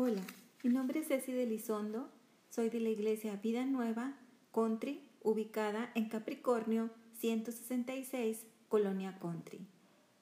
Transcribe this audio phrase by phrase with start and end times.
[0.00, 0.22] Hola,
[0.62, 2.08] mi nombre es Ceci de Lizondo,
[2.50, 4.16] soy de la iglesia Vida Nueva,
[4.54, 9.58] Country, ubicada en Capricornio 166, Colonia Country.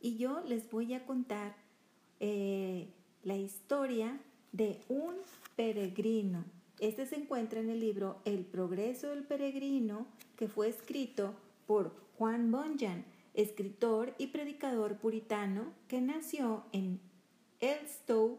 [0.01, 1.57] Y yo les voy a contar
[2.21, 2.89] eh,
[3.23, 4.19] la historia
[4.53, 5.17] de un
[5.56, 6.47] peregrino.
[6.81, 10.06] Este se encuentra en el libro El progreso del peregrino,
[10.37, 11.35] que fue escrito
[11.67, 13.04] por Juan Bunyan,
[13.35, 16.98] escritor y predicador puritano que nació en
[17.61, 18.38] Elstow,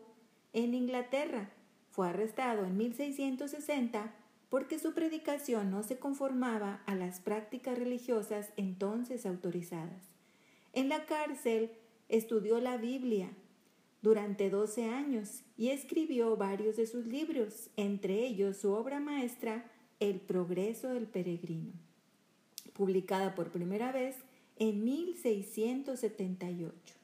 [0.53, 1.51] en Inglaterra.
[1.91, 4.13] Fue arrestado en 1660
[4.49, 10.03] porque su predicación no se conformaba a las prácticas religiosas entonces autorizadas.
[10.73, 11.71] En la cárcel
[12.07, 13.29] estudió la Biblia
[14.01, 20.21] durante 12 años y escribió varios de sus libros, entre ellos su obra maestra El
[20.21, 21.73] progreso del peregrino,
[22.73, 24.15] publicada por primera vez
[24.57, 26.96] en 1678.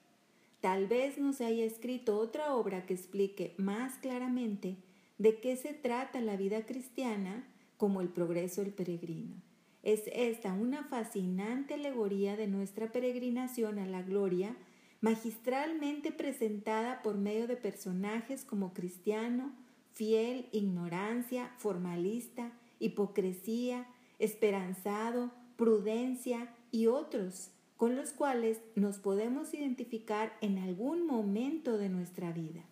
[0.64, 4.78] Tal vez no se haya escrito otra obra que explique más claramente
[5.18, 9.36] de qué se trata la vida cristiana como el progreso del peregrino.
[9.82, 14.56] Es esta una fascinante alegoría de nuestra peregrinación a la gloria,
[15.02, 19.52] magistralmente presentada por medio de personajes como cristiano,
[19.92, 23.86] fiel, ignorancia, formalista, hipocresía,
[24.18, 32.32] esperanzado, prudencia y otros, con los cuales nos podemos identificar en algún momento de nuestra
[32.32, 32.64] vida.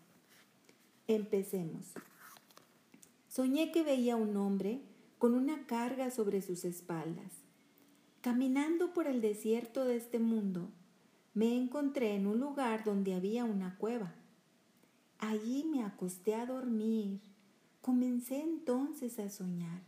[1.08, 1.94] Empecemos.
[3.28, 4.82] Soñé que veía un hombre
[5.18, 7.32] con una carga sobre sus espaldas.
[8.22, 10.70] Caminando por el desierto de este mundo,
[11.34, 14.14] me encontré en un lugar donde había una cueva.
[15.18, 17.20] Allí me acosté a dormir.
[17.82, 19.82] Comencé entonces a soñar.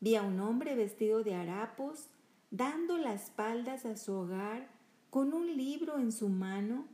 [0.00, 2.08] Vi a un hombre vestido de harapos,
[2.50, 4.68] dando las espaldas a su hogar,
[5.10, 6.86] con un libro en su mano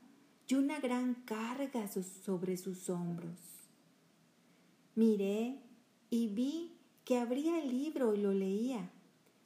[0.47, 3.39] y una gran carga sobre sus hombros.
[4.95, 5.59] Miré
[6.11, 6.73] y vi
[7.05, 8.91] que abría el libro y lo leía.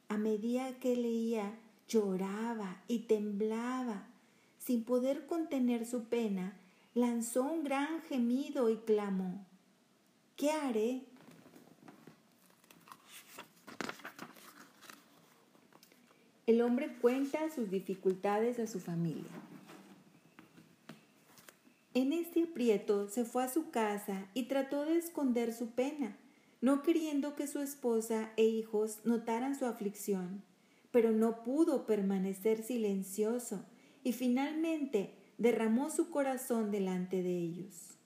[0.09, 1.59] A medida que leía,
[1.89, 4.09] lloraba y temblaba.
[4.59, 6.59] Sin poder contener su pena,
[6.95, 9.47] lanzó un gran gemido y clamó,
[10.37, 11.05] ¿qué haré?
[16.49, 19.29] El hombre cuenta sus dificultades a su familia.
[21.93, 26.17] En este aprieto se fue a su casa y trató de esconder su pena,
[26.63, 30.43] no queriendo que su esposa e hijos notaran su aflicción,
[30.91, 33.67] pero no pudo permanecer silencioso
[34.03, 37.99] y finalmente derramó su corazón delante de ellos.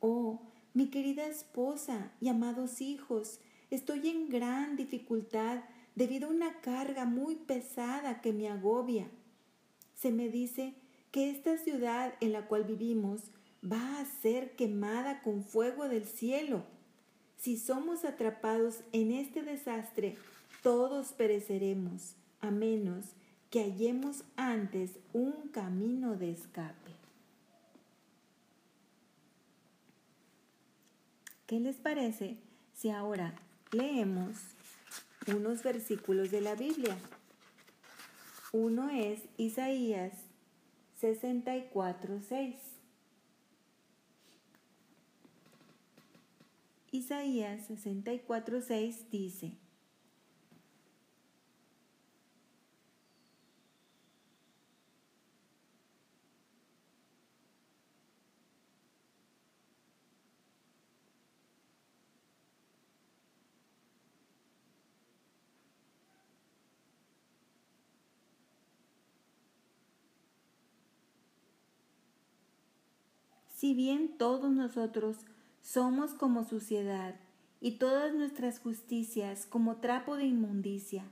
[0.00, 0.42] Oh,
[0.74, 5.62] mi querida esposa y amados hijos, estoy en gran dificultad
[5.94, 9.08] debido a una carga muy pesada que me agobia.
[9.94, 10.74] Se me dice
[11.10, 13.22] que esta ciudad en la cual vivimos
[13.64, 16.64] va a ser quemada con fuego del cielo.
[17.36, 20.16] Si somos atrapados en este desastre,
[20.62, 23.06] todos pereceremos, a menos
[23.50, 26.92] que hallemos antes un camino de escape.
[31.46, 32.36] ¿Qué les parece
[32.74, 33.34] si ahora
[33.72, 34.36] leemos
[35.28, 36.96] unos versículos de la Biblia?
[38.52, 40.12] Uno es Isaías
[41.00, 42.56] 64.6.
[46.92, 49.52] Isaías 64.6 dice,
[73.60, 75.18] Si bien todos nosotros
[75.60, 77.16] somos como suciedad
[77.60, 81.04] y todas nuestras justicias como trapo de inmundicia,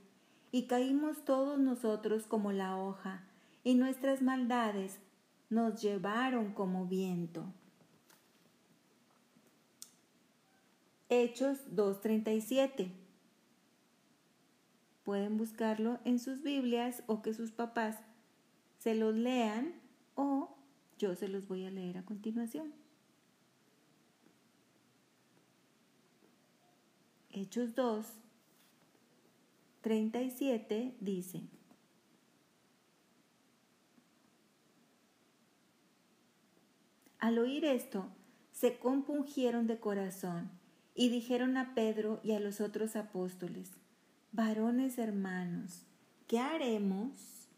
[0.51, 3.23] y caímos todos nosotros como la hoja,
[3.65, 4.99] y nuestras maldades
[5.51, 7.45] nos llevaron como viento.
[11.11, 12.93] Hechos 2.37.
[15.05, 17.99] Pueden buscarlo en sus Biblias o que sus papás
[18.79, 19.75] se los lean
[20.15, 20.58] o
[20.99, 22.75] yo se los voy a leer a continuación.
[27.31, 28.07] Hechos 2,
[29.81, 31.43] 37 dice,
[37.21, 38.09] Al oír esto,
[38.53, 40.51] se compungieron de corazón
[40.95, 43.71] y dijeron a Pedro y a los otros apóstoles,
[44.33, 45.83] varones hermanos,
[46.27, 47.49] ¿qué haremos?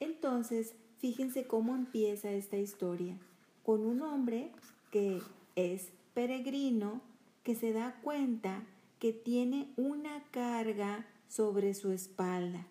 [0.00, 3.16] Entonces Fíjense cómo empieza esta historia.
[3.62, 4.50] con un hombre
[4.90, 5.20] que
[5.54, 7.02] es peregrino,
[7.42, 8.62] que se da cuenta
[8.98, 12.66] que tiene una carga sobre su espalda.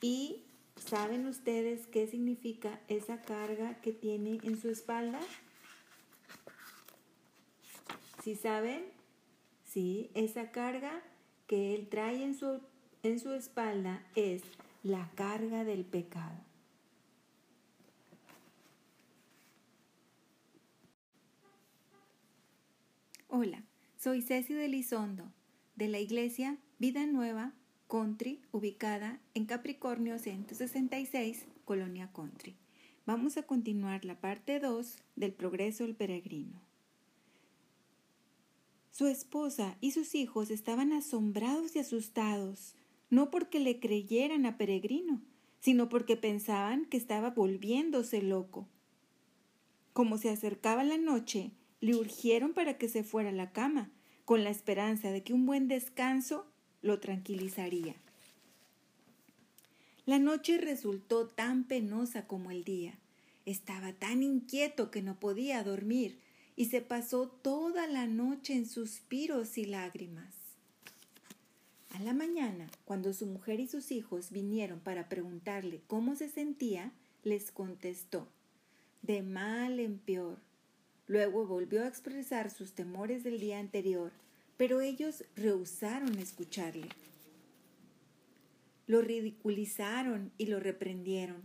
[0.00, 0.42] ¿Y
[0.76, 5.20] saben ustedes qué significa esa carga que tiene en su espalda?
[8.24, 8.84] ¿Sí saben?
[9.64, 11.02] Sí, esa carga
[11.46, 12.60] que él trae en su,
[13.02, 14.42] en su espalda es
[14.82, 16.51] la carga del pecado.
[23.44, 23.64] Hola,
[23.98, 25.32] soy Ceci de Lizondo,
[25.74, 27.52] de la iglesia Vida Nueva
[27.88, 32.54] Country, ubicada en Capricornio 166, Colonia Country.
[33.04, 36.60] Vamos a continuar la parte 2 del progreso del peregrino.
[38.92, 42.76] Su esposa y sus hijos estaban asombrados y asustados,
[43.10, 45.20] no porque le creyeran a Peregrino,
[45.58, 48.68] sino porque pensaban que estaba volviéndose loco.
[49.92, 51.50] Como se acercaba la noche,
[51.82, 53.90] le urgieron para que se fuera a la cama,
[54.24, 56.46] con la esperanza de que un buen descanso
[56.80, 57.96] lo tranquilizaría.
[60.06, 62.98] La noche resultó tan penosa como el día.
[63.46, 66.20] Estaba tan inquieto que no podía dormir
[66.54, 70.34] y se pasó toda la noche en suspiros y lágrimas.
[71.90, 76.92] A la mañana, cuando su mujer y sus hijos vinieron para preguntarle cómo se sentía,
[77.24, 78.28] les contestó
[79.02, 80.38] de mal en peor,
[81.12, 84.12] Luego volvió a expresar sus temores del día anterior,
[84.56, 86.88] pero ellos rehusaron escucharle.
[88.86, 91.42] Lo ridiculizaron y lo reprendieron.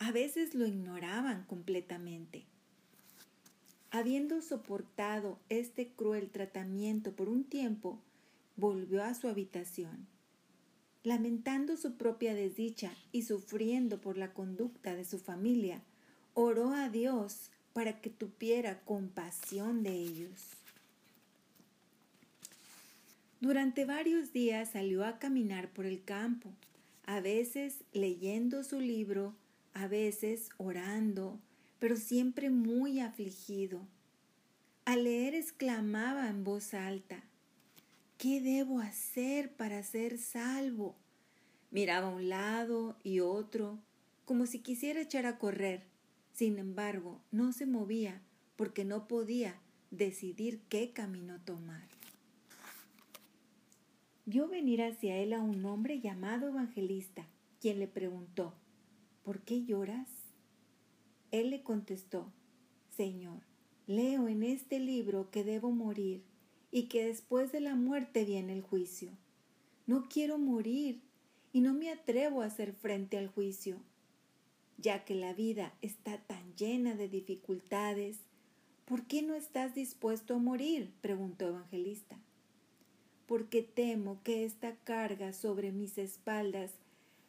[0.00, 2.46] A veces lo ignoraban completamente.
[3.92, 8.00] Habiendo soportado este cruel tratamiento por un tiempo,
[8.56, 10.08] volvió a su habitación.
[11.04, 15.80] Lamentando su propia desdicha y sufriendo por la conducta de su familia,
[16.34, 20.50] oró a Dios para que tuviera compasión de ellos.
[23.40, 26.50] Durante varios días salió a caminar por el campo,
[27.06, 29.34] a veces leyendo su libro,
[29.72, 31.40] a veces orando,
[31.78, 33.80] pero siempre muy afligido.
[34.84, 37.24] Al leer exclamaba en voz alta,
[38.18, 40.94] ¿qué debo hacer para ser salvo?
[41.70, 43.78] Miraba a un lado y otro,
[44.26, 45.89] como si quisiera echar a correr,
[46.40, 48.22] sin embargo, no se movía
[48.56, 49.60] porque no podía
[49.90, 51.86] decidir qué camino tomar.
[54.24, 57.28] Vio venir hacia él a un hombre llamado Evangelista,
[57.60, 58.54] quien le preguntó,
[59.22, 60.08] ¿Por qué lloras?
[61.30, 62.32] Él le contestó,
[62.88, 63.42] Señor,
[63.86, 66.22] leo en este libro que debo morir
[66.70, 69.10] y que después de la muerte viene el juicio.
[69.86, 71.02] No quiero morir
[71.52, 73.82] y no me atrevo a hacer frente al juicio
[74.80, 78.18] ya que la vida está tan llena de dificultades,
[78.84, 80.90] ¿por qué no estás dispuesto a morir?
[81.00, 82.16] preguntó Evangelista.
[83.26, 86.72] Porque temo que esta carga sobre mis espaldas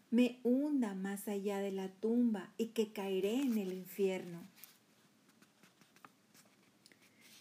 [0.09, 4.41] me hunda más allá de la tumba y que caeré en el infierno.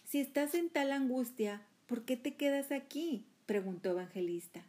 [0.05, 3.25] Si estás en tal angustia, ¿por qué te quedas aquí?
[3.45, 4.63] preguntó Evangelista.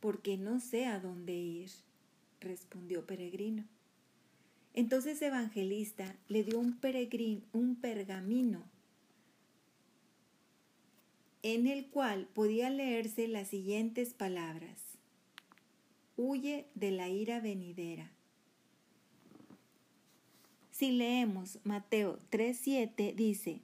[0.00, 1.70] Porque no sé a dónde ir,
[2.40, 3.64] respondió Peregrino.
[4.78, 8.62] Entonces Evangelista le dio un, peregrin, un pergamino
[11.42, 14.80] en el cual podía leerse las siguientes palabras.
[16.16, 18.12] Huye de la ira venidera.
[20.70, 23.58] Si leemos Mateo 3:7 dice,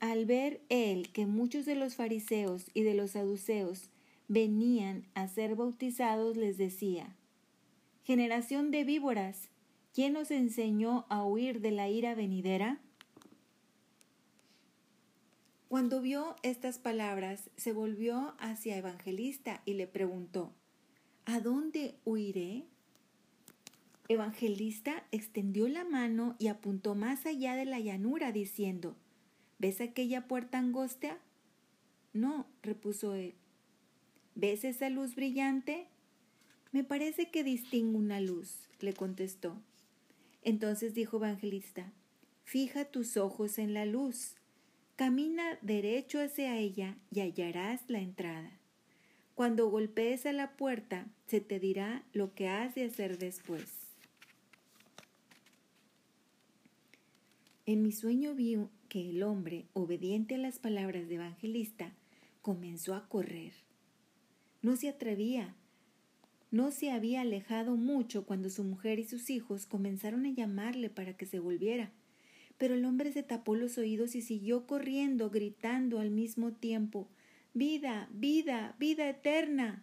[0.00, 3.90] al ver él que muchos de los fariseos y de los saduceos
[4.26, 7.14] venían a ser bautizados, les decía,
[8.04, 9.50] generación de víboras,
[9.98, 12.78] ¿Quién nos enseñó a huir de la ira venidera?
[15.66, 20.52] Cuando vio estas palabras, se volvió hacia Evangelista y le preguntó,
[21.24, 22.66] ¿A dónde huiré?
[24.06, 28.94] Evangelista extendió la mano y apuntó más allá de la llanura, diciendo,
[29.58, 31.18] ¿Ves aquella puerta angosta?
[32.12, 33.34] No, repuso él.
[34.36, 35.88] ¿Ves esa luz brillante?
[36.70, 39.60] Me parece que distingo una luz, le contestó.
[40.48, 41.92] Entonces dijo Evangelista,
[42.42, 44.36] fija tus ojos en la luz,
[44.96, 48.58] camina derecho hacia ella y hallarás la entrada.
[49.34, 53.92] Cuando golpees a la puerta, se te dirá lo que has de hacer después.
[57.66, 58.56] En mi sueño vi
[58.88, 61.92] que el hombre, obediente a las palabras de Evangelista,
[62.40, 63.52] comenzó a correr.
[64.62, 65.54] No se atrevía
[66.50, 71.14] no se había alejado mucho cuando su mujer y sus hijos comenzaron a llamarle para
[71.16, 71.90] que se volviera,
[72.56, 77.08] pero el hombre se tapó los oídos y siguió corriendo, gritando al mismo tiempo
[77.54, 79.82] Vida, vida, vida eterna.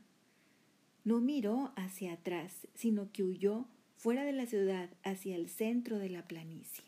[1.04, 3.66] No miró hacia atrás, sino que huyó
[3.98, 6.86] fuera de la ciudad hacia el centro de la planicie.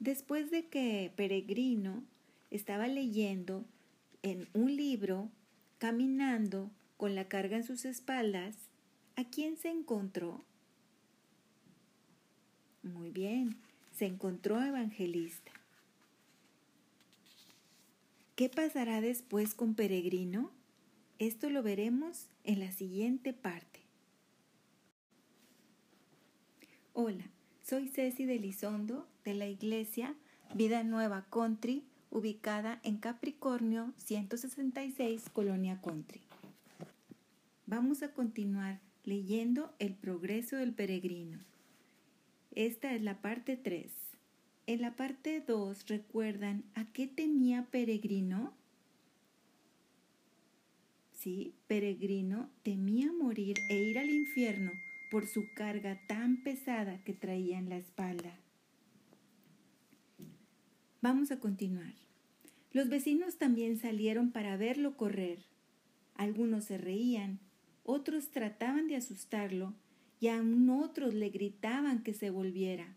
[0.00, 2.02] Después de que Peregrino
[2.50, 3.64] estaba leyendo
[4.22, 5.30] en un libro,
[5.78, 8.56] caminando con la carga en sus espaldas,
[9.16, 10.44] ¿a quién se encontró?
[12.82, 13.56] Muy bien,
[13.96, 15.52] se encontró a Evangelista.
[18.36, 20.50] ¿Qué pasará después con Peregrino?
[21.18, 23.80] Esto lo veremos en la siguiente parte.
[26.94, 27.30] Hola,
[27.62, 30.14] soy Ceci de Lizondo de la iglesia
[30.54, 36.20] Vida Nueva Country, ubicada en Capricornio 166, Colonia Country.
[37.66, 41.38] Vamos a continuar leyendo El progreso del peregrino.
[42.52, 43.92] Esta es la parte 3.
[44.66, 48.52] En la parte 2, ¿recuerdan a qué temía peregrino?
[51.12, 54.72] Sí, peregrino temía morir e ir al infierno
[55.10, 58.39] por su carga tan pesada que traía en la espalda.
[61.02, 61.94] Vamos a continuar.
[62.72, 65.38] Los vecinos también salieron para verlo correr.
[66.14, 67.40] Algunos se reían,
[67.84, 69.72] otros trataban de asustarlo
[70.20, 72.96] y aún otros le gritaban que se volviera.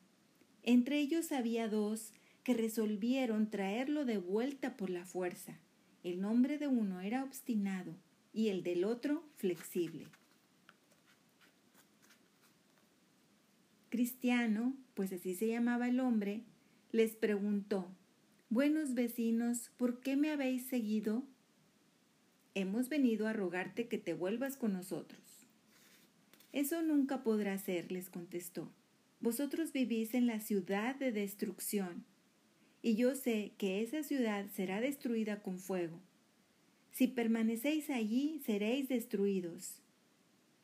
[0.63, 2.11] Entre ellos había dos
[2.43, 5.57] que resolvieron traerlo de vuelta por la fuerza.
[6.03, 7.95] El nombre de uno era obstinado
[8.33, 10.07] y el del otro flexible.
[13.89, 16.43] Cristiano, pues así se llamaba el hombre,
[16.93, 17.87] les preguntó,
[18.51, 21.23] Buenos vecinos, ¿por qué me habéis seguido?
[22.53, 25.19] Hemos venido a rogarte que te vuelvas con nosotros.
[26.51, 28.71] Eso nunca podrá ser, les contestó.
[29.21, 32.05] Vosotros vivís en la ciudad de destrucción,
[32.83, 35.99] y yo sé que esa ciudad será destruida con fuego.
[36.91, 39.81] Si permanecéis allí, seréis destruidos.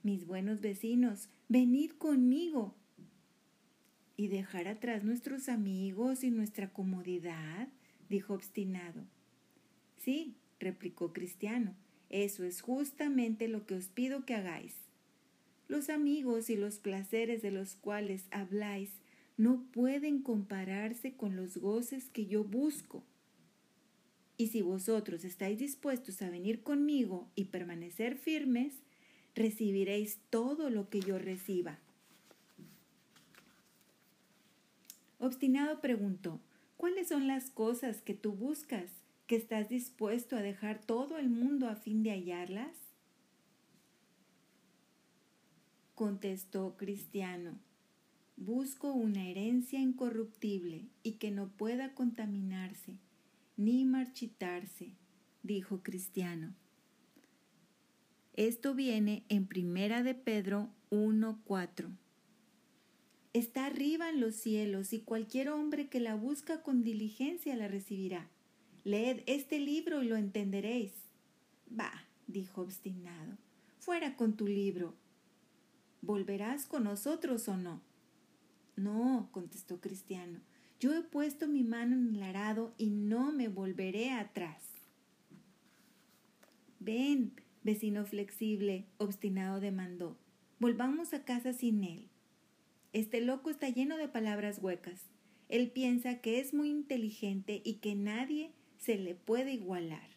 [0.03, 2.75] Mis buenos vecinos, venid conmigo.
[4.19, 7.69] ¿Y dejar atrás nuestros amigos y nuestra comodidad?
[8.09, 9.05] dijo obstinado.
[9.95, 11.73] Sí, replicó Cristiano,
[12.09, 14.75] eso es justamente lo que os pido que hagáis.
[15.69, 18.91] Los amigos y los placeres de los cuales habláis
[19.37, 23.05] no pueden compararse con los goces que yo busco.
[24.35, 28.73] Y si vosotros estáis dispuestos a venir conmigo y permanecer firmes,
[29.33, 31.79] recibiréis todo lo que yo reciba.
[35.19, 36.39] Obstinado preguntó,
[36.77, 38.89] ¿cuáles son las cosas que tú buscas,
[39.27, 42.75] que estás dispuesto a dejar todo el mundo a fin de hallarlas?
[45.93, 47.59] Contestó Cristiano,
[48.37, 52.97] busco una herencia incorruptible y que no pueda contaminarse
[53.57, 54.95] ni marchitarse,
[55.43, 56.55] dijo Cristiano.
[58.37, 61.91] Esto viene en Primera de Pedro 1:4.
[63.33, 68.27] Está arriba en los cielos y cualquier hombre que la busca con diligencia la recibirá.
[68.83, 70.93] Leed este libro y lo entenderéis.
[71.69, 73.37] Bah, dijo obstinado,
[73.77, 74.95] fuera con tu libro.
[76.01, 77.81] ¿Volverás con nosotros o no?
[78.75, 80.39] No, contestó Cristiano,
[80.79, 84.63] yo he puesto mi mano en el arado y no me volveré atrás.
[86.79, 87.33] Ven,
[87.63, 90.17] vecino flexible, obstinado demandó.
[90.59, 92.09] Volvamos a casa sin él.
[92.91, 95.05] Este loco está lleno de palabras huecas.
[95.47, 100.09] Él piensa que es muy inteligente y que nadie se le puede igualar.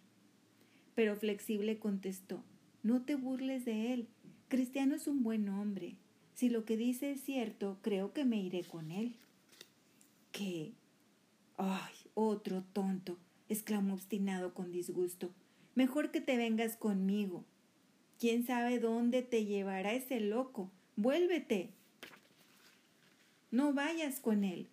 [0.94, 2.42] Pero Flexible contestó,
[2.82, 4.08] no te burles de él.
[4.48, 5.96] Cristiano es un buen hombre.
[6.34, 9.16] Si lo que dice es cierto, creo que me iré con él.
[10.32, 10.72] ¿Qué?
[11.56, 13.18] ¡Ay, otro tonto!
[13.48, 15.30] exclamó obstinado con disgusto.
[15.74, 17.44] Mejor que te vengas conmigo.
[18.18, 20.70] ¿Quién sabe dónde te llevará ese loco?
[20.96, 21.70] Vuélvete.
[23.52, 24.70] No vayas con él.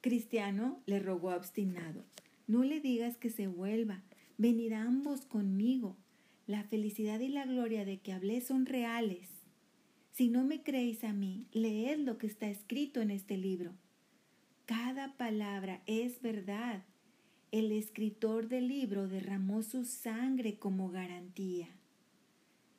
[0.00, 2.04] Cristiano le rogó obstinado.
[2.48, 4.02] No le digas que se vuelva.
[4.38, 5.96] Venid ambos conmigo.
[6.48, 9.28] La felicidad y la gloria de que hablé son reales.
[10.10, 13.72] Si no me creéis a mí, leed lo que está escrito en este libro.
[14.66, 16.82] Cada palabra es verdad.
[17.52, 21.68] El escritor del libro derramó su sangre como garantía.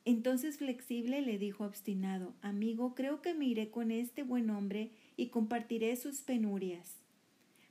[0.04, 5.28] Entonces Flexible le dijo obstinado, Amigo, creo que me iré con este buen hombre y
[5.28, 6.96] compartiré sus penurias.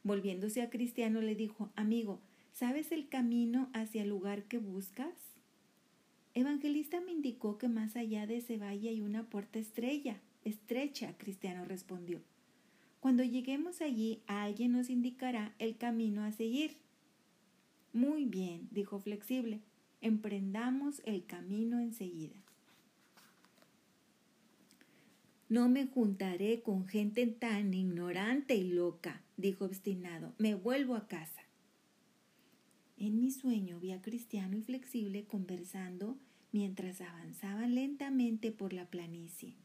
[0.03, 2.21] Volviéndose a Cristiano le dijo, Amigo,
[2.53, 5.13] ¿sabes el camino hacia el lugar que buscas?
[6.33, 11.65] Evangelista me indicó que más allá de ese valle hay una puerta estrella, estrecha, Cristiano
[11.65, 12.21] respondió.
[13.01, 16.77] Cuando lleguemos allí, alguien nos indicará el camino a seguir.
[17.91, 19.59] Muy bien, dijo Flexible,
[20.01, 22.35] emprendamos el camino enseguida.
[25.49, 30.33] No me juntaré con gente tan ignorante y loca, dijo obstinado.
[30.37, 31.41] Me vuelvo a casa.
[32.97, 36.17] En mi sueño vi a Cristiano y Flexible conversando
[36.51, 39.55] mientras avanzaban lentamente por la planicie.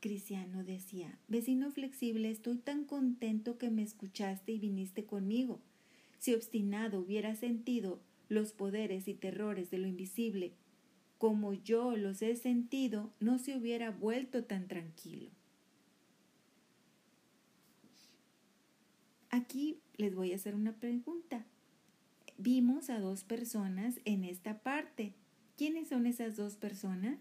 [0.00, 5.60] Cristiano decía, vecino flexible, estoy tan contento que me escuchaste y viniste conmigo.
[6.18, 10.52] Si obstinado hubiera sentido los poderes y terrores de lo invisible,
[11.18, 15.30] como yo los he sentido, no se hubiera vuelto tan tranquilo.
[19.30, 21.44] Aquí les voy a hacer una pregunta.
[22.38, 25.12] Vimos a dos personas en esta parte.
[25.56, 27.18] ¿Quiénes son esas dos personas?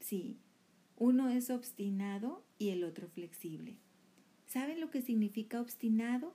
[0.00, 0.38] Sí,
[0.96, 3.76] uno es obstinado y el otro flexible.
[4.46, 6.34] ¿Saben lo que significa obstinado?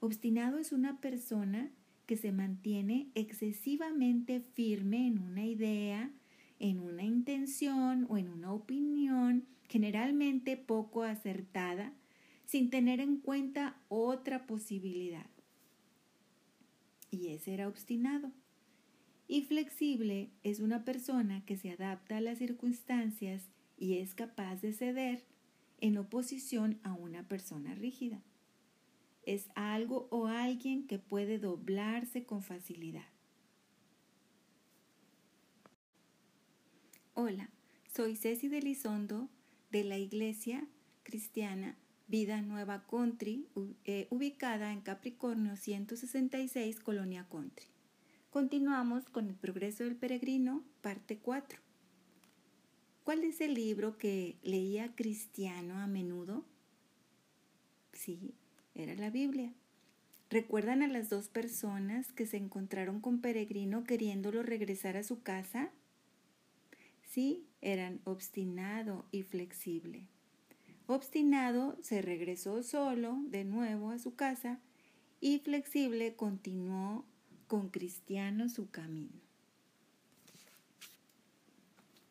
[0.00, 1.70] Obstinado es una persona
[2.08, 6.10] que se mantiene excesivamente firme en una idea,
[6.58, 11.92] en una intención o en una opinión, generalmente poco acertada,
[12.46, 15.26] sin tener en cuenta otra posibilidad.
[17.10, 18.32] Y ese era obstinado.
[19.28, 24.72] Y flexible es una persona que se adapta a las circunstancias y es capaz de
[24.72, 25.26] ceder
[25.82, 28.22] en oposición a una persona rígida
[29.22, 33.06] es algo o alguien que puede doblarse con facilidad.
[37.14, 37.50] Hola,
[37.94, 39.28] soy Ceci Delizondo
[39.70, 40.66] de la Iglesia
[41.02, 43.46] Cristiana Vida Nueva Country,
[43.84, 47.66] eh, ubicada en Capricornio 166, Colonia Country.
[48.30, 51.60] Continuamos con el progreso del peregrino, parte 4.
[53.04, 56.44] ¿Cuál es el libro que leía Cristiano a menudo?
[57.92, 58.34] Sí,
[58.78, 59.52] era la Biblia.
[60.30, 65.70] ¿Recuerdan a las dos personas que se encontraron con Peregrino queriéndolo regresar a su casa?
[67.02, 70.06] Sí, eran obstinado y flexible.
[70.86, 74.60] Obstinado se regresó solo de nuevo a su casa
[75.20, 77.04] y flexible continuó
[77.46, 79.20] con Cristiano su camino.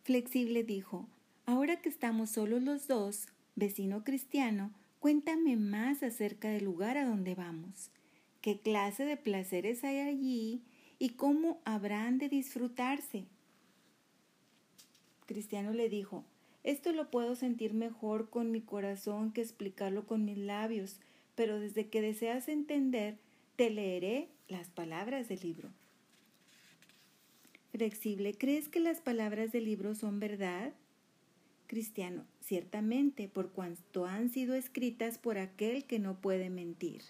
[0.04, 1.08] Flexible dijo,
[1.46, 7.36] ahora que estamos solos los dos, vecino Cristiano, Cuéntame más acerca del lugar a donde
[7.36, 7.92] vamos.
[8.42, 10.62] ¿Qué clase de placeres hay allí
[11.00, 13.26] y cómo habrán de disfrutarse?
[15.26, 16.24] Cristiano le dijo,
[16.64, 21.00] esto lo puedo sentir mejor con mi corazón que explicarlo con mis labios,
[21.36, 23.18] pero desde que deseas entender,
[23.56, 25.70] te leeré las palabras del libro.
[27.72, 30.74] Flexible, ¿crees que las palabras del libro son verdad?
[31.68, 37.02] Cristiano, ciertamente, por cuanto han sido escritas por aquel que no puede mentir.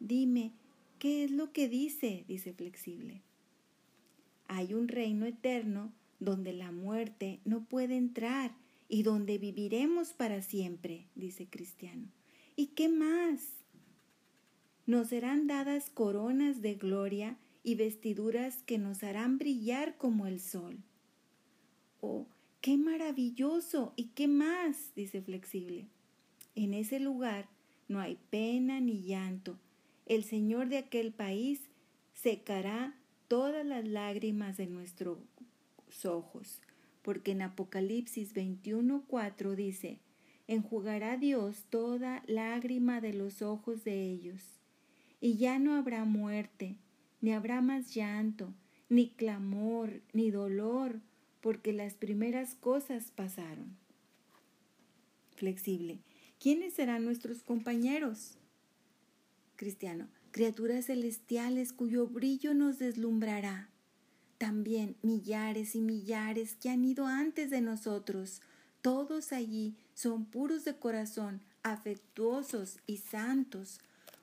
[0.00, 0.50] Dime,
[0.98, 2.24] ¿qué es lo que dice?
[2.26, 3.22] dice Flexible.
[4.48, 8.52] Hay un reino eterno donde la muerte no puede entrar
[8.88, 12.08] y donde viviremos para siempre, dice Cristiano.
[12.56, 13.48] ¿Y qué más?
[14.86, 20.78] Nos serán dadas coronas de gloria y vestiduras que nos harán brillar como el sol.
[22.00, 22.26] Oh,
[22.62, 23.92] ¡Qué maravilloso!
[23.96, 24.92] ¿Y qué más?
[24.94, 25.88] dice Flexible.
[26.54, 27.48] En ese lugar
[27.88, 29.58] no hay pena ni llanto.
[30.06, 31.60] El Señor de aquel país
[32.14, 32.94] secará
[33.26, 35.18] todas las lágrimas de nuestros
[36.04, 36.60] ojos,
[37.02, 39.98] porque en Apocalipsis 21:4 dice,
[40.46, 44.60] enjugará Dios toda lágrima de los ojos de ellos,
[45.20, 46.76] y ya no habrá muerte,
[47.20, 48.54] ni habrá más llanto,
[48.88, 51.00] ni clamor, ni dolor,
[51.42, 53.76] porque las primeras cosas pasaron.
[55.36, 55.98] Flexible.
[56.38, 58.38] ¿Quiénes serán nuestros compañeros?
[59.56, 60.08] Cristiano.
[60.30, 63.68] Criaturas celestiales cuyo brillo nos deslumbrará.
[64.38, 68.40] También millares y millares que han ido antes de nosotros.
[68.80, 73.78] Todos allí son puros de corazón, afectuosos y santos.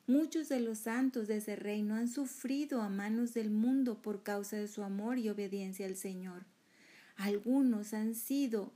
[0.08, 4.55] Muchos de los santos de ese reino han sufrido a manos del mundo por causa
[4.55, 6.45] de su amor y obediencia al Señor.
[7.19, 8.71] Algunos han sido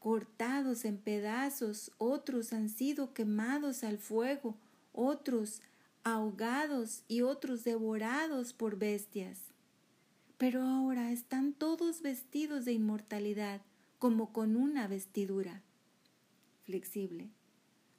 [0.00, 4.56] cortados en pedazos, otros han sido quemados al fuego,
[4.92, 5.62] otros
[6.02, 9.38] ahogados y otros devorados por bestias.
[10.38, 13.60] Pero ahora están todos vestidos de inmortalidad,
[14.00, 15.62] como con una vestidura.
[16.64, 17.30] Flexible.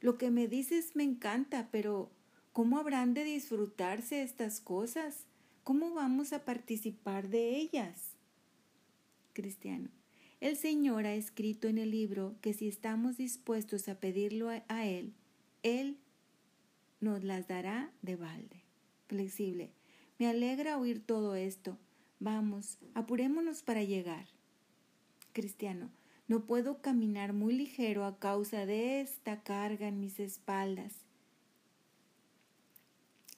[0.02, 2.12] Lo que me dices me encanta, pero
[2.52, 5.24] ¿cómo habrán de disfrutarse estas cosas?
[5.64, 8.15] ¿Cómo vamos a participar de ellas?
[9.36, 9.90] Cristiano.
[10.42, 15.14] El Señor ha escrito en el libro que si estamos dispuestos a pedirlo a Él,
[15.62, 16.00] Él
[17.00, 18.64] nos las dará de balde.
[19.08, 19.70] Flexible.
[20.18, 21.78] Me alegra oír todo esto.
[22.20, 24.26] Vamos, apurémonos para llegar.
[25.34, 25.92] Cristiano.
[26.28, 31.06] No puedo caminar muy ligero a causa de esta carga en mis espaldas.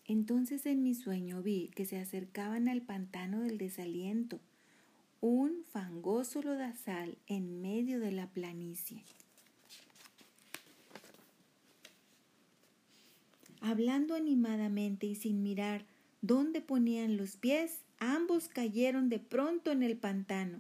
[0.06, 4.40] Entonces en mi sueño vi que se acercaban al pantano del desaliento,
[5.22, 9.04] un fangoso lodazal en medio de la planicie.
[13.62, 15.86] Hablando animadamente y sin mirar
[16.22, 20.60] dónde ponían los pies, ambos cayeron de pronto en el pantano.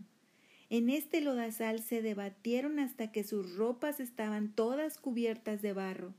[0.69, 6.13] En este lodazal se debatieron hasta que sus ropas estaban todas cubiertas de barro.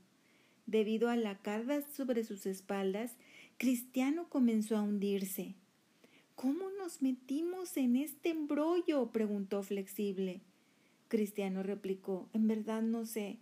[0.65, 3.11] Debido a la carga sobre sus espaldas,
[3.57, 5.55] Cristiano comenzó a hundirse.
[6.41, 9.11] ¿Cómo nos metimos en este embrollo?
[9.11, 10.39] preguntó Flexible.
[11.09, 13.39] Cristiano replicó, en verdad no sé.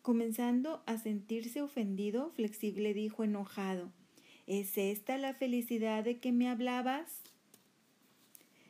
[0.00, 3.90] Comenzando a sentirse ofendido, Flexible dijo enojado,
[4.46, 7.20] ¿Es esta la felicidad de que me hablabas?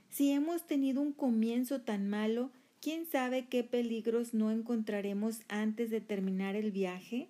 [0.08, 6.00] Si hemos tenido un comienzo tan malo, ¿quién sabe qué peligros no encontraremos antes de
[6.00, 7.28] terminar el viaje?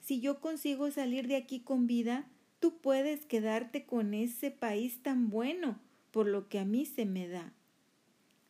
[0.00, 2.26] Si yo consigo salir de aquí con vida,
[2.60, 7.26] tú puedes quedarte con ese país tan bueno, por lo que a mí se me
[7.26, 7.52] da.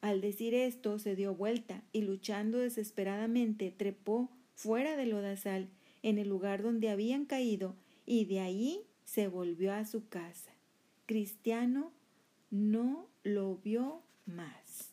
[0.01, 5.69] Al decir esto, se dio vuelta y luchando desesperadamente trepó fuera del lodazal
[6.03, 10.51] en el lugar donde habían caído y de ahí se volvió a su casa.
[11.07, 11.93] Cristiano
[12.51, 14.91] no lo vio más.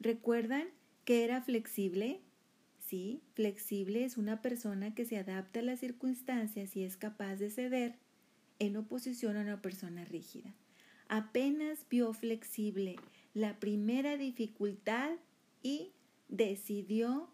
[0.00, 0.68] ¿Recuerdan
[1.04, 2.20] que era flexible?
[2.92, 7.48] Sí, flexible es una persona que se adapta a las circunstancias y es capaz de
[7.48, 7.96] ceder
[8.58, 10.54] en oposición a una persona rígida.
[11.08, 12.96] Apenas vio flexible
[13.32, 15.12] la primera dificultad
[15.62, 15.94] y
[16.28, 17.30] decidió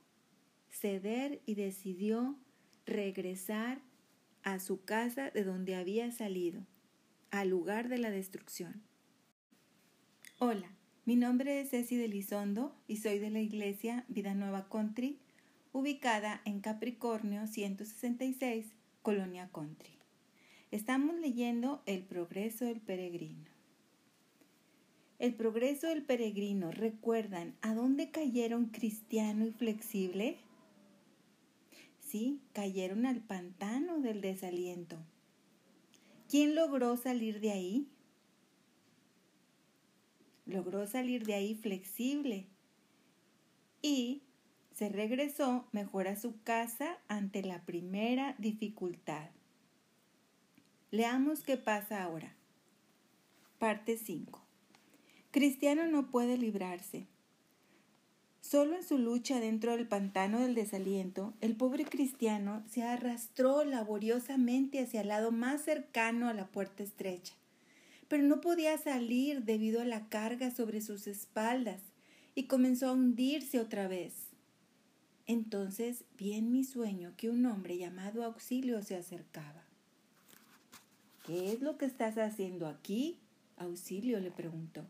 [0.69, 2.39] ceder y decidió
[2.87, 3.81] regresar
[4.45, 6.65] a su casa de donde había salido,
[7.33, 8.81] al lugar de la destrucción.
[10.39, 10.71] Hola,
[11.05, 15.19] mi nombre es Ceci de Lizondo y soy de la iglesia Vida Nueva Country,
[15.73, 18.67] ubicada en Capricornio 166,
[19.03, 19.99] Colonia Country.
[20.71, 23.47] Estamos leyendo El progreso del peregrino.
[25.19, 30.39] El progreso del peregrino, ¿recuerdan a dónde cayeron cristiano y flexible?
[32.01, 34.97] Sí, cayeron al pantano del desaliento.
[36.29, 37.89] ¿Quién logró salir de ahí?
[40.47, 42.47] Logró salir de ahí flexible
[43.83, 44.23] y
[44.79, 49.31] se regresó mejor a su casa ante la primera dificultad.
[50.93, 52.37] Leamos qué pasa ahora.
[53.59, 54.41] Parte 5.
[55.33, 57.09] Cristiano no puede librarse.
[58.41, 64.79] Solo en su lucha dentro del pantano del desaliento, el pobre cristiano se arrastró laboriosamente
[64.79, 67.35] hacia el lado más cercano a la puerta estrecha,
[68.07, 71.81] pero no podía salir debido a la carga sobre sus espaldas
[72.37, 74.28] y comenzó a hundirse otra vez.
[75.29, 79.63] Entonces vi en mi sueño que un hombre llamado Auxilio se acercaba.
[81.27, 83.19] ¿Qué es lo que estás haciendo aquí?
[83.59, 84.87] Auxilio le preguntó.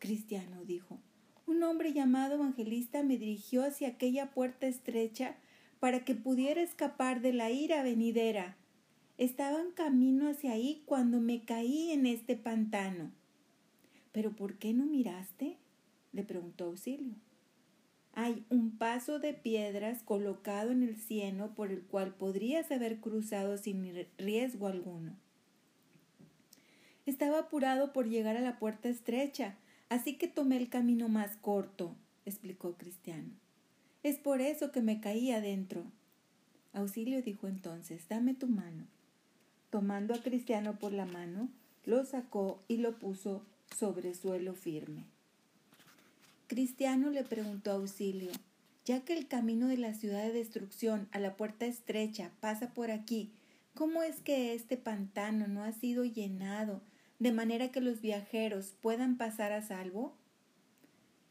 [0.00, 0.98] Cristiano dijo,
[1.46, 5.36] un hombre llamado evangelista me dirigió hacia aquella puerta estrecha
[5.78, 8.56] para que pudiera escapar de la ira venidera.
[9.16, 13.12] Estaba en camino hacia ahí cuando me caí en este pantano.
[14.10, 15.56] ¿Pero por qué no miraste?
[16.12, 17.14] le preguntó Auxilio.
[18.16, 23.56] Hay un paso de piedras colocado en el cieno por el cual podrías haber cruzado
[23.56, 25.12] sin riesgo alguno.
[27.04, 29.54] Estaba apurado por llegar a la puerta estrecha,
[29.88, 33.30] Así que tomé el camino más corto, explicó Cristiano.
[34.02, 35.84] Es por eso que me caí adentro.
[36.72, 38.86] Auxilio dijo entonces, dame tu mano.
[39.70, 41.48] Tomando a Cristiano por la mano,
[41.84, 43.44] lo sacó y lo puso
[43.76, 45.04] sobre suelo firme.
[46.48, 48.30] Cristiano le preguntó a Auxilio,
[48.84, 52.92] ya que el camino de la ciudad de destrucción a la puerta estrecha pasa por
[52.92, 53.32] aquí,
[53.74, 56.82] ¿cómo es que este pantano no ha sido llenado
[57.18, 60.16] de manera que los viajeros puedan pasar a salvo?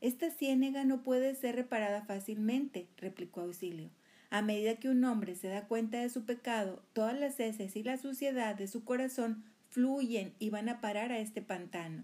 [0.01, 3.91] Esta ciénega no puede ser reparada fácilmente, replicó Auxilio.
[4.32, 7.84] A medida que un hombre se da cuenta de su pecado, todas las heces y
[7.84, 12.04] la suciedad de su corazón fluyen y van a parar a este pantano.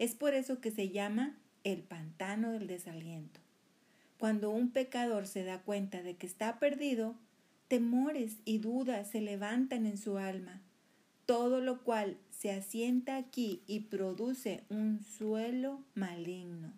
[0.00, 3.40] Es por eso que se llama el pantano del desaliento.
[4.18, 7.14] Cuando un pecador se da cuenta de que está perdido,
[7.68, 10.62] temores y dudas se levantan en su alma
[11.30, 16.72] todo lo cual se asienta aquí y produce un suelo maligno.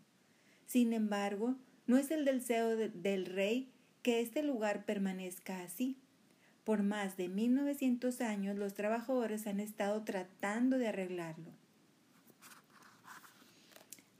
[0.66, 5.97] Sin embargo, no es el deseo del rey que este lugar permanezca así.
[6.64, 11.51] Por más de 1900 años los trabajadores han estado tratando de arreglarlo.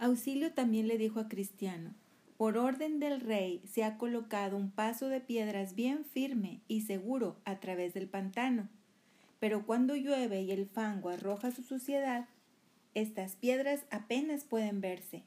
[0.02, 1.94] Auxilio también le dijo a Cristiano,
[2.36, 7.36] por orden del rey se ha colocado un paso de piedras bien firme y seguro
[7.44, 8.68] a través del pantano.
[9.38, 12.26] Pero cuando llueve y el fango arroja su suciedad,
[12.94, 15.22] estas piedras apenas pueden verse.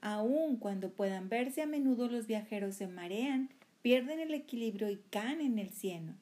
[0.00, 3.50] Aun cuando puedan verse a menudo los viajeros se marean,
[3.82, 6.14] pierden el equilibrio y caen en el cieno.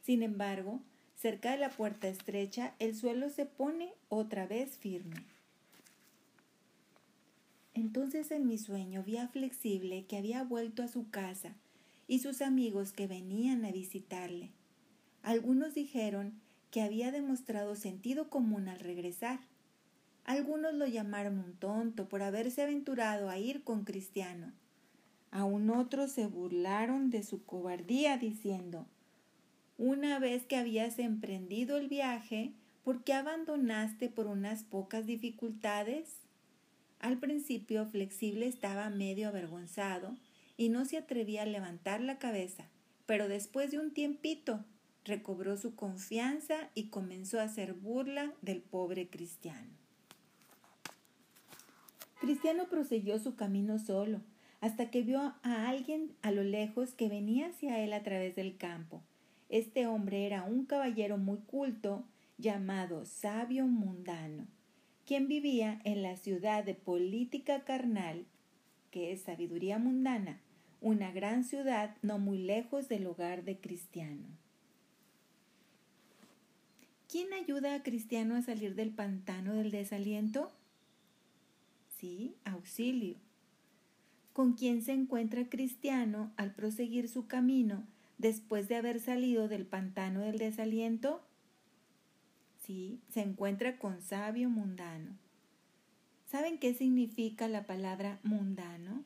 [0.00, 0.80] Sin embargo,
[1.16, 5.35] cerca de la puerta estrecha el suelo se pone otra vez firme.
[7.76, 11.52] Entonces en mi sueño vi a Flexible que había vuelto a su casa
[12.08, 14.50] y sus amigos que venían a visitarle.
[15.22, 19.40] Algunos dijeron que había demostrado sentido común al regresar.
[20.24, 24.54] Algunos lo llamaron un tonto por haberse aventurado a ir con Cristiano.
[25.30, 28.86] Aún otros se burlaron de su cobardía diciendo
[29.76, 36.25] una vez que habías emprendido el viaje, ¿por qué abandonaste por unas pocas dificultades?
[37.00, 40.16] Al principio Flexible estaba medio avergonzado
[40.56, 42.68] y no se atrevía a levantar la cabeza,
[43.06, 44.64] pero después de un tiempito
[45.04, 49.70] recobró su confianza y comenzó a hacer burla del pobre cristiano.
[52.20, 54.20] Cristiano prosiguió su camino solo,
[54.60, 58.56] hasta que vio a alguien a lo lejos que venía hacia él a través del
[58.56, 59.02] campo.
[59.48, 62.04] Este hombre era un caballero muy culto
[62.38, 64.46] llamado Sabio Mundano,
[65.06, 68.26] quien vivía en la ciudad de Política Carnal,
[68.90, 70.40] que es sabiduría mundana,
[70.80, 74.26] una gran ciudad no muy lejos del hogar de Cristiano.
[77.08, 80.50] ¿Quién ayuda a Cristiano a salir del pantano del desaliento?
[81.98, 83.16] Sí, auxilio.
[84.32, 87.86] ¿Con quién se encuentra Cristiano al proseguir su camino
[88.18, 91.25] después de haber salido del pantano del desaliento?
[92.66, 95.16] Se encuentra con sabio mundano.
[96.26, 99.04] ¿Saben qué significa la palabra mundano?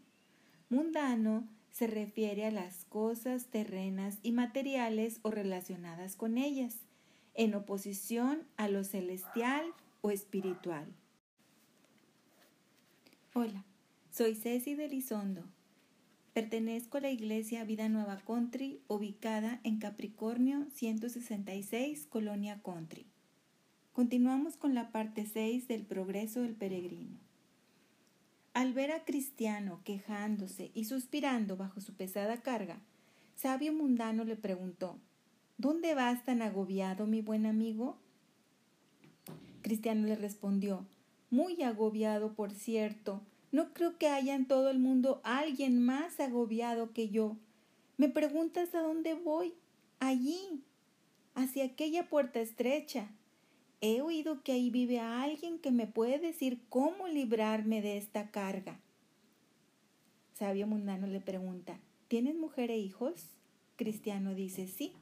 [0.68, 6.78] Mundano se refiere a las cosas terrenas y materiales o relacionadas con ellas,
[7.34, 9.64] en oposición a lo celestial
[10.00, 10.86] o espiritual.
[13.34, 13.64] Hola,
[14.10, 15.44] soy Ceci de Lizondo
[16.32, 23.04] Pertenezco a la iglesia Vida Nueva Country, ubicada en Capricornio 166, Colonia Country.
[24.00, 27.18] Continuamos con la parte 6 del progreso del peregrino.
[28.54, 32.80] Al ver a Cristiano quejándose y suspirando bajo su pesada carga,
[33.36, 34.96] Sabio Mundano le preguntó,
[35.58, 37.98] ¿Dónde vas tan agobiado, mi buen amigo?
[39.60, 40.86] Cristiano le respondió,
[41.28, 43.20] Muy agobiado, por cierto,
[43.52, 47.36] no creo que haya en todo el mundo alguien más agobiado que yo.
[47.98, 49.52] ¿Me preguntas a dónde voy?
[49.98, 50.64] Allí,
[51.34, 53.10] hacia aquella puerta estrecha.
[53.80, 58.78] He oído que ahí vive alguien que me puede decir cómo librarme de esta carga.
[60.34, 63.26] Sabio mundano le pregunta, ¿tienes mujer e hijos?
[63.76, 64.92] Cristiano dice, sí,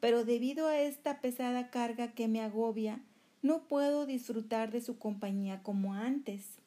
[0.00, 3.00] pero debido a esta pesada carga que me agobia,
[3.42, 6.62] no puedo disfrutar de su compañía como antes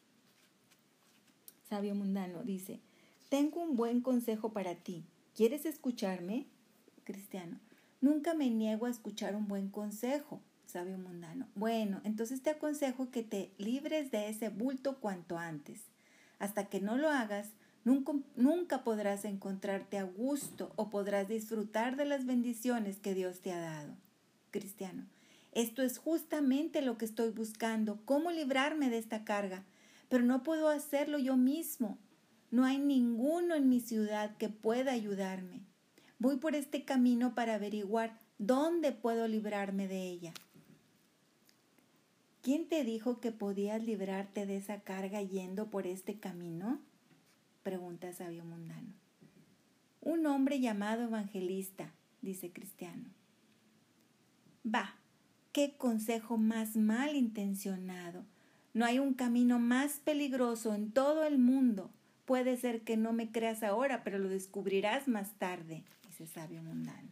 [1.69, 2.79] sabio mundano, dice,
[3.29, 5.03] tengo un buen consejo para ti.
[5.35, 6.45] ¿Quieres escucharme?
[7.03, 7.59] Cristiano,
[8.01, 10.39] nunca me niego a escuchar un buen consejo,
[10.79, 11.47] sabio mundano.
[11.55, 15.81] Bueno, entonces te aconsejo que te libres de ese bulto cuanto antes.
[16.39, 17.49] Hasta que no lo hagas,
[17.83, 23.53] nunca, nunca podrás encontrarte a gusto o podrás disfrutar de las bendiciones que Dios te
[23.53, 23.95] ha dado.
[24.51, 25.05] Cristiano,
[25.53, 29.63] esto es justamente lo que estoy buscando, cómo librarme de esta carga
[30.09, 31.97] pero no puedo hacerlo yo mismo.
[32.51, 35.61] No hay ninguno en mi ciudad que pueda ayudarme.
[36.19, 40.33] Voy por este camino para averiguar dónde puedo librarme de ella.
[42.45, 46.79] ¿Quién te dijo que podías librarte de esa carga yendo por este camino?
[47.63, 48.93] pregunta Sabio Mundano.
[50.01, 53.09] Un hombre llamado evangelista, dice Cristiano.
[54.63, 54.93] Va,
[55.53, 58.23] qué consejo más mal intencionado.
[58.75, 61.89] No hay un camino más peligroso en todo el mundo.
[62.25, 67.09] Puede ser que no me creas ahora, pero lo descubrirás más tarde, dice sabio mundano.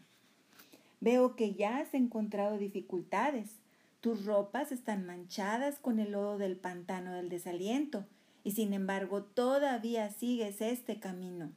[1.02, 3.63] Veo que ya has encontrado dificultades.
[4.04, 8.06] Tus ropas están manchadas con el lodo del pantano del desaliento,
[8.44, 11.54] y sin embargo todavía sigues este camino.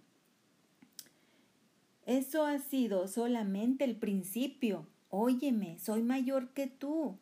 [2.05, 4.87] Eso ha sido solamente el principio.
[5.11, 7.19] Óyeme, soy mayor que tú.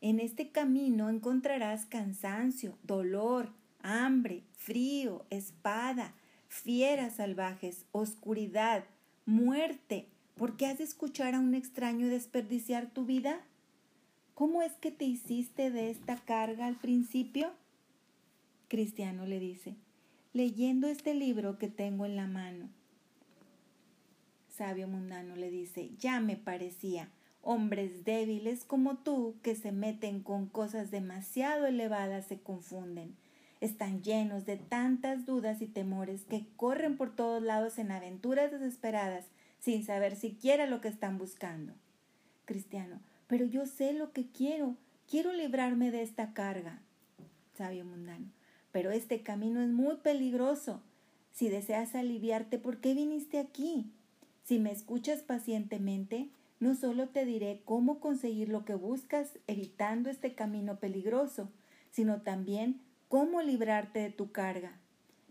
[0.00, 3.50] En este camino encontrarás cansancio, dolor,
[3.82, 6.14] hambre, frío, espada,
[6.46, 8.84] fieras salvajes, oscuridad,
[9.26, 13.40] muerte, porque has de escuchar a un extraño desperdiciar tu vida.
[14.34, 17.52] ¿Cómo es que te hiciste de esta carga al principio?
[18.66, 19.76] Cristiano le dice,
[20.32, 22.68] leyendo este libro que tengo en la mano.
[24.48, 27.10] Sabio mundano le dice, ya me parecía,
[27.42, 33.14] hombres débiles como tú que se meten con cosas demasiado elevadas se confunden.
[33.60, 39.26] Están llenos de tantas dudas y temores que corren por todos lados en aventuras desesperadas
[39.60, 41.72] sin saber siquiera lo que están buscando.
[42.46, 44.76] Cristiano, pero yo sé lo que quiero,
[45.08, 46.80] quiero librarme de esta carga.
[47.56, 48.26] Sabio mundano,
[48.72, 50.82] pero este camino es muy peligroso.
[51.32, 53.90] Si deseas aliviarte, ¿por qué viniste aquí?
[54.44, 56.28] Si me escuchas pacientemente,
[56.60, 61.50] no solo te diré cómo conseguir lo que buscas evitando este camino peligroso,
[61.90, 64.78] sino también cómo librarte de tu carga.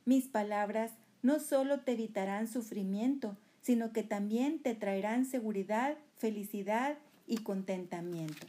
[0.05, 6.97] Mis palabras no solo te evitarán sufrimiento, sino que también te traerán seguridad, felicidad
[7.27, 8.47] y contentamiento.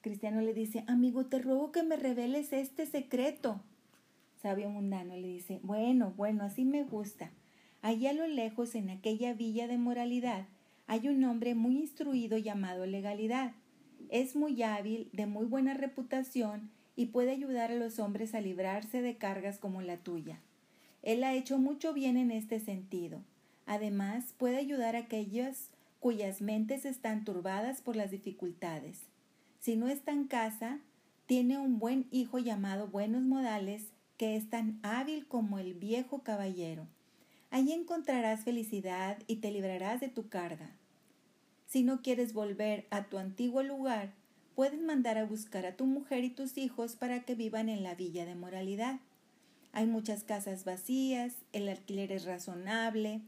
[0.00, 3.60] Cristiano le dice, amigo, te ruego que me reveles este secreto.
[4.40, 7.32] Sabio mundano le dice, bueno, bueno, así me gusta.
[7.82, 10.46] Allí a lo lejos, en aquella villa de moralidad,
[10.86, 13.52] hay un hombre muy instruido llamado legalidad.
[14.08, 19.02] Es muy hábil, de muy buena reputación y puede ayudar a los hombres a librarse
[19.02, 20.38] de cargas como la tuya.
[21.02, 23.20] Él ha hecho mucho bien en este sentido.
[23.66, 29.00] Además, puede ayudar a aquellos cuyas mentes están turbadas por las dificultades.
[29.60, 30.78] Si no está en casa,
[31.26, 36.86] tiene un buen hijo llamado Buenos Modales, que es tan hábil como el viejo caballero.
[37.50, 40.70] Allí encontrarás felicidad y te librarás de tu carga.
[41.66, 44.12] Si no quieres volver a tu antiguo lugar,
[44.54, 47.96] puedes mandar a buscar a tu mujer y tus hijos para que vivan en la
[47.96, 49.00] villa de moralidad.
[49.72, 53.22] Hay muchas casas vacías, el alquiler es razonable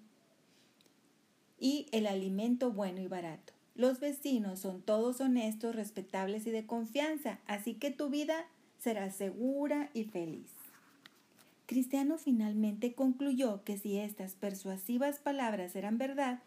[1.59, 3.53] y el alimento bueno y barato.
[3.75, 8.47] Los vecinos son todos honestos, respetables y de confianza, así que tu vida
[8.79, 10.51] será segura y feliz.
[11.67, 16.41] Cristiano finalmente concluyó que si estas persuasivas palabras eran verdad,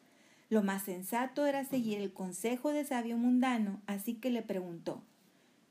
[0.49, 5.01] lo más sensato era seguir el consejo de sabio mundano, así que le preguntó,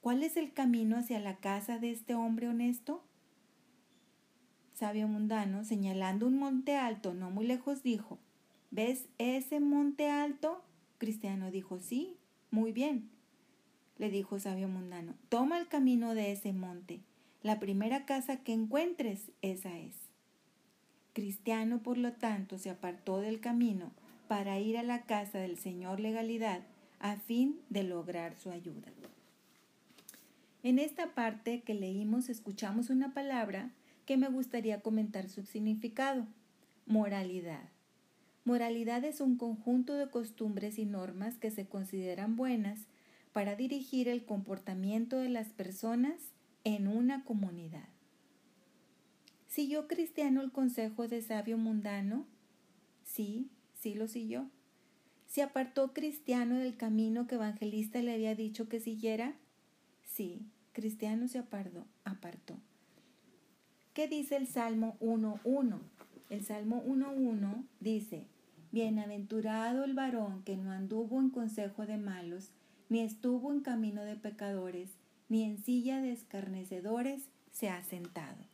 [0.01, 3.03] ¿cuál es el camino hacia la casa de este hombre honesto?
[4.73, 8.19] Sabio mundano, señalando un monte alto no muy lejos, dijo,
[8.71, 10.63] ¿ves ese monte alto?
[10.99, 12.17] Cristiano dijo, sí,
[12.51, 13.11] muy bien.
[13.99, 17.01] Le dijo sabio mundano, toma el camino de ese monte.
[17.43, 19.95] La primera casa que encuentres, esa es.
[21.13, 23.93] Cristiano, por lo tanto, se apartó del camino
[24.29, 26.63] para ir a la casa del Señor Legalidad
[27.01, 28.93] a fin de lograr su ayuda.
[30.63, 33.71] En esta parte que leímos escuchamos una palabra
[34.05, 36.27] que me gustaría comentar su significado,
[36.87, 37.69] moralidad.
[38.45, 42.87] Moralidad es un conjunto de costumbres y normas que se consideran buenas
[43.33, 46.17] para dirigir el comportamiento de las personas
[46.65, 47.89] en una comunidad.
[49.47, 52.27] ¿Siguió Cristiano el consejo de sabio mundano?
[53.05, 54.49] Sí, sí lo siguió.
[55.27, 59.37] ¿Se apartó Cristiano del camino que Evangelista le había dicho que siguiera?
[60.03, 61.87] Sí, Cristiano se apartó.
[62.05, 62.59] apartó.
[63.93, 65.81] ¿Qué dice el Salmo 1.1?
[66.31, 68.29] El Salmo 1.1 dice,
[68.71, 72.53] Bienaventurado el varón que no anduvo en consejo de malos,
[72.89, 74.91] ni estuvo en camino de pecadores,
[75.29, 78.50] ni en silla de escarnecedores se ha sentado.